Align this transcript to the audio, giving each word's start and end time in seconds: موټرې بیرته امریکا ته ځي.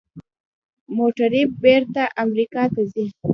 موټرې 0.95 1.41
بیرته 1.61 2.03
امریکا 2.23 2.63
ته 2.73 2.81
ځي. 2.93 3.05